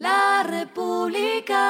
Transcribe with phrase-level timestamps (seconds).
[0.00, 1.60] La República.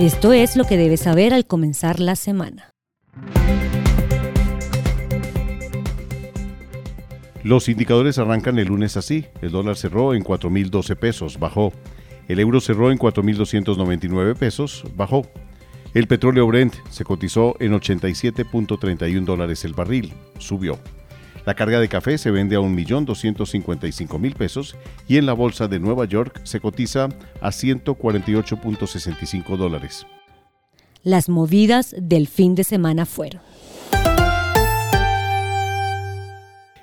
[0.00, 2.72] Esto es lo que debes saber al comenzar la semana.
[7.44, 9.26] Los indicadores arrancan el lunes así.
[9.40, 11.72] El dólar cerró en 4.012 pesos, bajó.
[12.26, 15.22] El euro cerró en 4.299 pesos, bajó.
[15.94, 20.78] El petróleo Brent se cotizó en 87.31 dólares el barril, subió.
[21.44, 24.74] La carga de café se vende a 1.255.000 pesos
[25.06, 27.10] y en la bolsa de Nueva York se cotiza
[27.42, 30.06] a 148.65 dólares.
[31.02, 33.42] Las movidas del fin de semana fueron.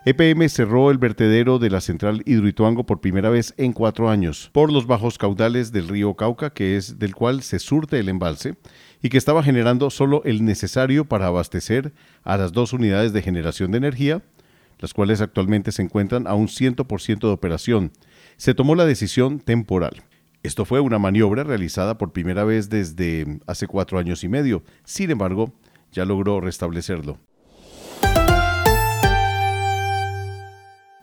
[0.06, 4.72] EPM cerró el vertedero de la central Hidroituango por primera vez en cuatro años por
[4.72, 8.56] los bajos caudales del río Cauca, que es del cual se surte el embalse
[9.02, 11.92] y que estaba generando solo el necesario para abastecer
[12.24, 14.24] a las dos unidades de generación de energía,
[14.80, 17.92] las cuales actualmente se encuentran a un 100% de operación.
[18.38, 20.04] Se tomó la decisión temporal.
[20.44, 24.64] Esto fue una maniobra realizada por primera vez desde hace cuatro años y medio.
[24.86, 25.54] Sin embargo,
[25.92, 27.20] ya logró restablecerlo.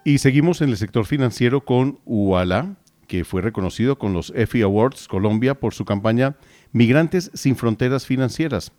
[0.06, 2.76] Y seguimos en el sector financiero con UALA,
[3.08, 6.36] que fue reconocido con los EFI Awards Colombia por su campaña
[6.70, 8.70] Migrantes sin Fronteras Financieras.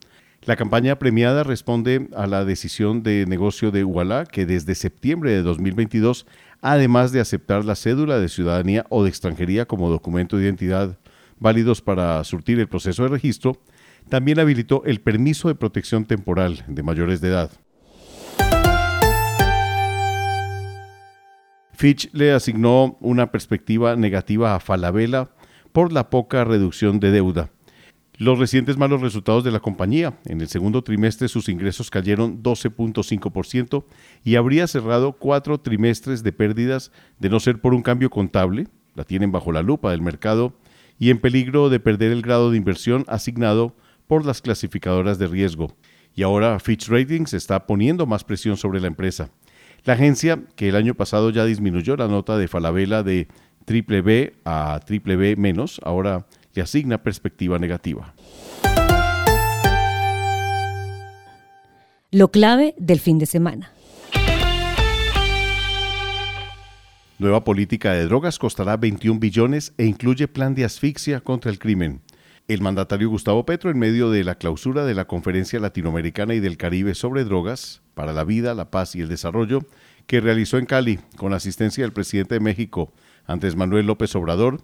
[0.43, 5.41] La campaña premiada responde a la decisión de negocio de UALA, que desde septiembre de
[5.41, 6.25] 2022,
[6.61, 10.97] además de aceptar la cédula de ciudadanía o de extranjería como documento de identidad
[11.41, 13.61] válidos para surtir el proceso de registro,
[14.07, 17.51] también habilitó el permiso de protección temporal de mayores de edad.
[21.77, 25.29] Fitch le asignó una perspectiva negativa a Falabella
[25.71, 27.51] por la poca reducción de deuda.
[28.17, 30.17] Los recientes malos resultados de la compañía.
[30.25, 33.85] En el segundo trimestre sus ingresos cayeron 12.5%
[34.23, 38.69] y habría cerrado cuatro trimestres de pérdidas de no ser por un cambio contable.
[38.95, 40.57] La tienen bajo la lupa del mercado
[40.97, 43.75] y en peligro de perder el grado de inversión asignado
[44.07, 45.75] por las clasificadoras de riesgo.
[46.15, 49.29] Y ahora Fitch Ratings está poniendo más presión sobre la empresa.
[49.83, 53.27] La agencia, que el año pasado ya disminuyó la nota de Falabella de
[53.65, 58.13] triple B a triple B menos, ahora le asigna perspectiva negativa.
[62.11, 63.71] Lo clave del fin de semana.
[67.19, 72.01] Nueva política de drogas costará 21 billones e incluye plan de asfixia contra el crimen.
[72.47, 76.57] El mandatario Gustavo Petro, en medio de la clausura de la Conferencia Latinoamericana y del
[76.57, 79.65] Caribe sobre Drogas para la Vida, la Paz y el Desarrollo,
[80.05, 82.93] que realizó en Cali con asistencia del presidente de México,
[83.25, 84.61] Andrés Manuel López Obrador,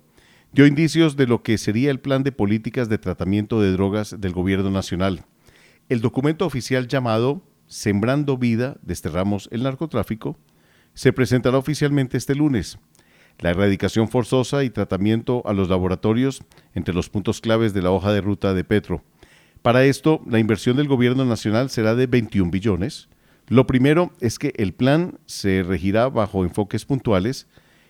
[0.53, 4.31] dio indicios de lo que sería el plan de políticas de tratamiento de drogas del
[4.31, 5.25] gobierno nacional.
[5.89, 10.37] El documento oficial llamado Sembrando Vida, desterramos el narcotráfico,
[10.93, 12.77] se presentará oficialmente este lunes
[13.39, 18.11] la erradicación forzosa y tratamiento a los laboratorios entre los puntos claves de la hoja
[18.13, 19.03] de ruta de Petro.
[19.61, 23.07] Para esto, la inversión del gobierno nacional será de 21 billones.
[23.47, 27.47] Lo primero es que el plan se regirá bajo enfoques puntuales,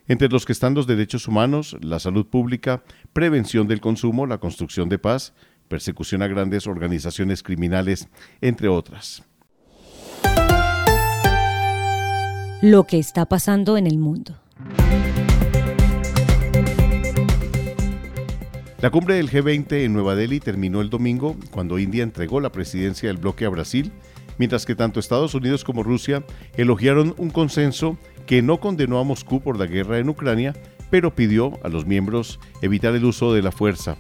[0.07, 2.83] entre los que están los derechos humanos, la salud pública,
[3.13, 5.33] prevención del consumo, la construcción de paz,
[5.67, 8.09] persecución a grandes organizaciones criminales,
[8.41, 9.23] entre otras.
[12.61, 14.39] Lo que está pasando en el mundo.
[18.81, 23.07] La cumbre del G20 en Nueva Delhi terminó el domingo cuando India entregó la presidencia
[23.07, 23.93] del bloque a Brasil,
[24.37, 26.23] mientras que tanto Estados Unidos como Rusia
[26.57, 30.53] elogiaron un consenso que no condenó a Moscú por la guerra en Ucrania,
[30.89, 33.97] pero pidió a los miembros evitar el uso de la fuerza.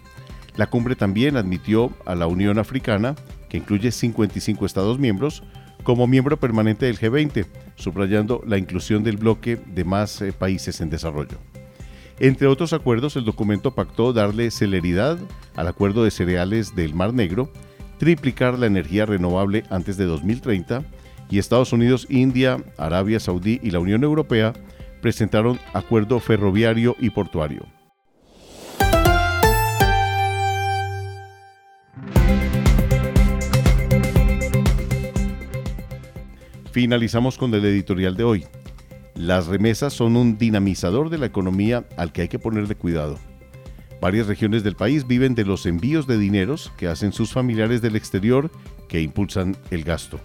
[0.55, 3.15] La cumbre también admitió a la Unión Africana,
[3.49, 5.43] que incluye 55 Estados miembros,
[5.83, 7.45] como miembro permanente del G20,
[7.75, 11.37] subrayando la inclusión del bloque de más eh, países en desarrollo.
[12.19, 15.17] Entre otros acuerdos, el documento pactó darle celeridad
[15.55, 17.51] al acuerdo de cereales del Mar Negro,
[18.03, 20.83] triplicar la energía renovable antes de 2030
[21.29, 24.51] y Estados Unidos, India, Arabia Saudí y la Unión Europea
[25.01, 27.65] presentaron acuerdo ferroviario y portuario.
[36.73, 38.45] Finalizamos con el editorial de hoy.
[39.15, 43.17] Las remesas son un dinamizador de la economía al que hay que ponerle cuidado.
[44.03, 47.95] Varias regiones del país viven de los envíos de dineros que hacen sus familiares del
[47.95, 48.51] exterior
[48.89, 50.19] que impulsan el gasto.